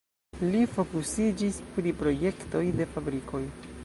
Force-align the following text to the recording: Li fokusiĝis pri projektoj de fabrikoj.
Li 0.53 0.61
fokusiĝis 0.77 1.59
pri 1.75 1.93
projektoj 2.01 2.63
de 2.81 2.89
fabrikoj. 2.95 3.43